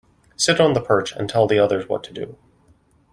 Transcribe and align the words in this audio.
Sit 0.35 0.59
on 0.59 0.73
the 0.73 0.81
perch 0.81 1.11
and 1.15 1.29
tell 1.29 1.45
the 1.45 1.59
others 1.59 1.87
what 1.87 2.03
to 2.05 2.11
do. 2.11 2.35